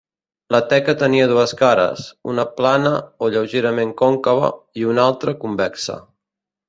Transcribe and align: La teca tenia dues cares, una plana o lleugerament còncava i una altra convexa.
La 0.53 0.59
teca 0.69 0.93
tenia 1.01 1.27
dues 1.31 1.51
cares, 1.59 2.07
una 2.33 2.45
plana 2.61 2.93
o 3.27 3.31
lleugerament 3.35 3.93
còncava 4.03 4.51
i 4.83 4.89
una 4.95 5.05
altra 5.11 5.37
convexa. 5.45 5.99